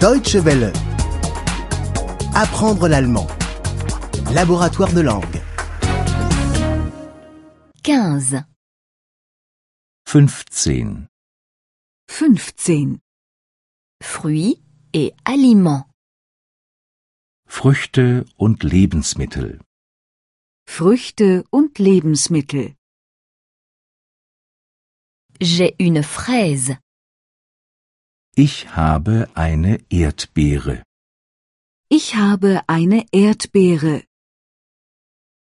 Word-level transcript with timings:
Deutsche 0.00 0.44
Welle. 0.44 0.72
Apprendre 2.34 2.86
l'allemand. 2.86 3.26
Laboratoire 4.34 4.92
de 4.92 5.00
langue. 5.00 5.40
15. 7.82 8.44
15. 10.04 11.06
15. 12.08 12.98
Fruits 14.02 14.60
et 14.92 15.14
aliments. 15.24 15.86
Früchte 17.48 18.26
und 18.36 18.62
Lebensmittel. 18.64 19.60
Früchte 20.68 21.44
und 21.50 21.78
Lebensmittel. 21.78 22.74
J'ai 25.40 25.74
une 25.78 26.02
fraise. 26.02 26.76
Ich 28.38 28.76
habe 28.76 29.30
eine 29.34 29.80
Erdbeere. 29.88 30.82
Ich 31.88 32.16
habe 32.16 32.60
eine 32.66 33.06
Erdbeere. 33.10 34.04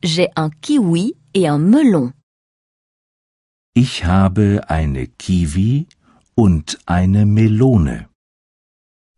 J'ai 0.00 0.28
un 0.36 0.50
kiwi 0.60 1.16
et 1.34 1.50
un 1.50 1.58
melon. 1.58 2.12
Ich 3.74 4.04
habe 4.04 4.60
eine 4.68 5.08
Kiwi 5.08 5.88
und 6.36 6.78
eine 6.86 7.26
Melone. 7.26 8.08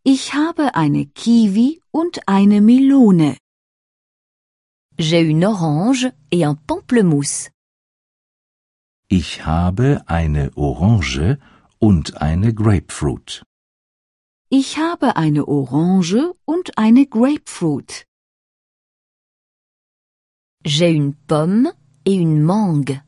Ich 0.04 0.32
habe 0.32 0.74
eine 0.74 1.04
Kiwi 1.04 1.82
und 1.90 2.26
eine 2.26 2.62
Melone. 2.62 3.36
J'ai 4.96 5.20
une 5.20 5.44
orange 5.44 6.10
et 6.30 6.46
un 6.46 6.56
pamplemousse. 6.66 7.50
Ich 9.08 9.44
habe 9.44 10.02
eine 10.06 10.50
Orange 10.56 11.38
und 11.78 12.22
eine 12.22 12.54
Grapefruit. 12.54 13.42
Ich 14.52 14.78
habe 14.78 15.14
eine 15.14 15.46
Orange 15.46 16.34
und 16.44 16.76
eine 16.76 17.06
Grapefruit. 17.06 18.04
J'ai 20.64 20.90
une 20.90 21.14
pomme 21.28 21.72
et 22.04 22.18
une 22.18 22.42
mangue. 22.42 23.00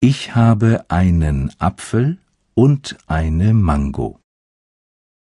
Ich 0.00 0.36
habe 0.36 0.84
einen 0.88 1.50
Apfel 1.58 2.18
und 2.54 2.96
eine 3.08 3.52
Mango. 3.52 4.20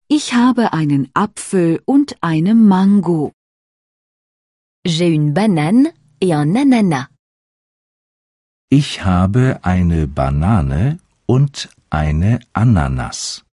Ich 0.06 0.34
habe 0.34 0.74
einen 0.74 1.08
Apfel 1.14 1.80
und 1.86 2.16
eine 2.20 2.54
Mango. 2.54 3.32
J'ai 4.86 5.14
une 5.14 5.32
banane 5.32 5.94
et 6.20 6.34
un 6.34 6.54
ananas. 6.54 7.08
Ich 8.70 9.02
habe 9.02 9.60
eine 9.62 10.06
Banane 10.06 10.98
und 11.24 11.70
eine 11.88 12.40
Ananas. 12.52 13.47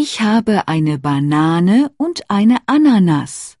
Ich 0.00 0.20
habe 0.20 0.68
eine 0.68 0.96
Banane 0.96 1.92
und 1.96 2.30
eine 2.30 2.58
Ananas. 2.66 3.58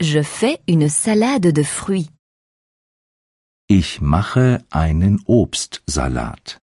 Je 0.00 0.22
fais 0.24 0.58
une 0.66 0.88
salade 0.88 1.52
de 1.52 1.64
fruits. 1.64 2.08
Ich 3.68 4.00
mache 4.00 4.64
einen 4.70 5.22
Obstsalat. 5.26 6.58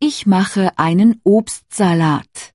Ich 0.00 0.24
mache 0.24 0.78
einen 0.78 1.20
Obstsalat. 1.22 2.54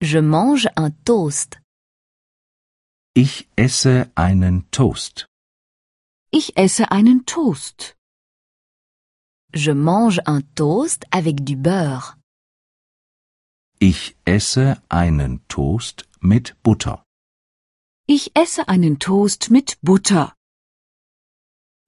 Je 0.00 0.22
mange 0.22 0.70
un 0.78 0.90
toast. 1.04 1.60
Ich 3.14 3.50
esse 3.54 4.10
einen 4.14 4.70
Toast. 4.70 5.26
Ich 6.30 6.56
esse 6.56 6.90
einen 6.90 7.26
Toast. 7.26 7.97
Je 9.54 9.72
mange 9.72 10.20
un 10.26 10.42
toast 10.54 11.04
avec 11.10 11.42
du 11.42 11.56
beurre. 11.56 12.16
Ich 13.80 14.14
esse 14.26 14.76
einen 14.90 15.40
Toast 15.48 16.06
mit 16.20 16.54
Butter. 16.62 17.02
Ich 18.06 18.32
esse 18.34 18.68
einen 18.68 18.98
Toast 18.98 19.50
mit 19.50 19.78
Butter. 19.82 20.34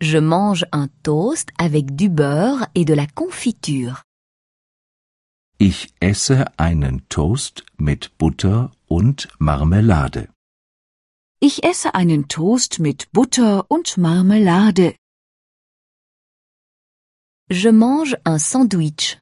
Je 0.01 0.21
mange 0.21 0.65
un 0.73 0.89
toast 1.03 1.51
avec 1.59 1.95
du 1.97 2.09
beurre 2.09 2.67
et 2.75 2.87
de 2.87 2.95
la 2.95 3.07
confiture. 3.07 4.03
Ich 5.59 5.93
esse 6.01 6.47
einen 6.59 7.07
Toast 7.11 7.65
mit 7.77 8.17
Butter 8.17 8.71
und 8.89 9.29
Marmelade. 9.39 10.31
Ich 11.41 11.63
esse 11.65 11.95
einen 11.95 12.29
Toast 12.29 12.79
mit 12.79 13.13
Butter 13.13 13.67
und 13.69 13.99
Marmelade. 13.99 14.95
Je 17.53 17.69
mange 17.69 18.17
un 18.25 18.39
sandwich. 18.39 19.19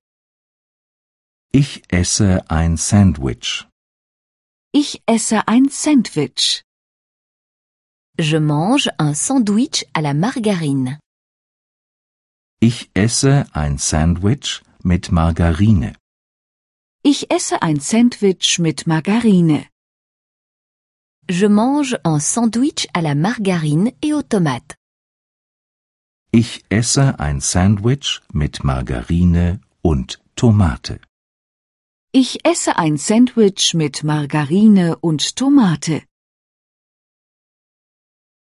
Ich 1.51 1.83
esse 1.89 2.45
ein 2.51 2.77
Sandwich. 2.77 3.67
Ich 4.75 5.03
esse 5.07 5.49
ein 5.49 5.71
Sandwich. 5.71 6.63
Je 8.19 8.39
mange 8.39 8.91
un 9.01 9.15
sandwich 9.15 9.87
à 9.95 10.03
la 10.03 10.13
margarine. 10.13 10.99
Ich 12.61 12.91
esse 12.95 13.47
ein 13.55 13.79
Sandwich 13.79 14.63
mit 14.85 15.11
Margarine. 15.11 15.95
Ich 17.03 17.31
esse 17.31 17.63
ein 17.63 17.81
Sandwich 17.81 18.59
mit 18.59 18.87
Margarine. 18.87 19.71
Je 21.31 21.49
mange 21.49 21.97
un 22.05 22.21
sandwich 22.21 22.89
à 22.93 23.01
la 23.01 23.15
margarine 23.15 23.91
et 24.03 24.13
aux 24.13 24.23
tomates. 24.23 24.78
Ich 26.31 26.63
esse 26.69 27.19
ein 27.19 27.41
Sandwich 27.41 28.21
mit 28.35 28.63
Margarine 28.63 29.61
und 29.81 30.21
Tomate. 30.37 31.01
Ich 32.13 32.45
esse 32.45 32.77
ein 32.77 32.99
Sandwich 32.99 33.73
mit 33.73 34.05
Margarine 34.05 34.99
und 35.01 35.37
Tomate. 35.37 36.03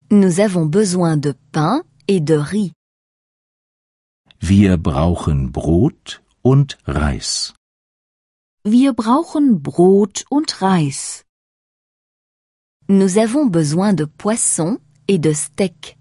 Nous 0.10 0.40
avons 0.40 0.72
besoin 0.72 1.18
de 1.18 1.36
pain 1.52 1.84
et 2.08 2.22
de 2.26 2.40
riz. 2.40 2.72
Wir 4.40 4.78
brauchen 4.78 5.52
Brot 5.52 6.24
und 6.42 6.80
Reis. 6.88 7.54
Wir 8.64 8.94
brauchen 8.94 9.62
Brot 9.62 10.26
und 10.32 10.60
Reis. 10.64 11.24
Nous 12.88 13.16
avons 13.20 13.52
besoin 13.52 13.94
de 13.94 14.08
poisson 14.08 14.80
et 15.08 15.20
de 15.20 15.36
steak. 15.36 15.99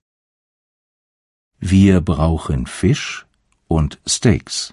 Wir 1.60 2.00
brauchen 2.00 2.66
Fisch 2.66 3.26
und 3.66 4.00
Steaks. 4.06 4.72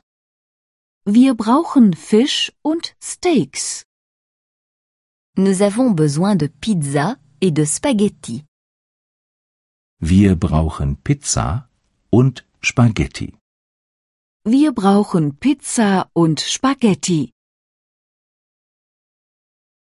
Wir 1.04 1.34
brauchen 1.34 1.94
Fisch 1.96 2.52
und 2.62 2.96
Steaks. 3.02 3.86
Nous 5.36 5.62
avons 5.62 5.96
besoin 5.96 6.36
de 6.36 6.48
pizza 6.48 7.18
et 7.42 7.52
de 7.52 7.66
spaghetti. 7.66 8.46
Wir 10.00 10.36
brauchen 10.36 10.98
Pizza 11.04 11.68
und 12.12 12.46
Spaghetti. 12.62 13.34
Wir 14.44 14.72
brauchen 14.72 15.38
Pizza 15.40 16.10
und 16.14 16.40
Spaghetti. 16.40 17.32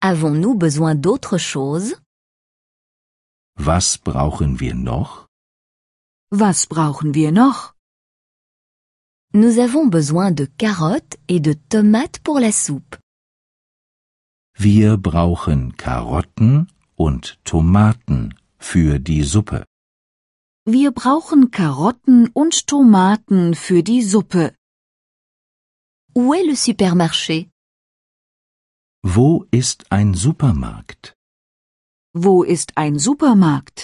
Avons-nous 0.00 0.54
besoin 0.58 0.94
d'autre 0.94 1.38
chose 1.38 1.96
Was 3.56 3.98
brauchen 3.98 4.58
wir 4.58 4.74
noch? 4.74 5.26
Was 6.36 6.66
brauchen 6.66 7.14
wir 7.14 7.30
noch? 7.30 7.74
Nous 9.32 9.60
avons 9.60 9.88
besoin 9.88 10.32
de 10.32 10.46
carottes 10.58 11.16
et 11.28 11.38
de 11.38 11.54
tomates 11.68 12.18
pour 12.24 12.40
la 12.40 12.50
soupe. 12.50 12.98
Wir 14.58 14.96
brauchen 14.96 15.76
Karotten 15.76 16.66
und 16.96 17.38
Tomaten 17.44 18.34
für 18.58 18.98
die 18.98 19.22
Suppe. 19.22 19.64
Wir 20.66 20.90
brauchen 20.90 21.52
Karotten 21.52 22.28
und 22.32 22.66
Tomaten 22.66 23.54
für 23.54 23.84
die 23.84 24.02
Suppe. 24.02 24.56
Où 26.16 26.34
est 26.34 26.44
le 26.44 26.56
supermarché 26.56 27.48
Wo 29.04 29.46
ist 29.52 29.84
ein 29.92 30.14
Supermarkt? 30.14 31.14
Wo 32.12 32.42
ist 32.42 32.76
ein 32.76 32.98
Supermarkt? 32.98 33.83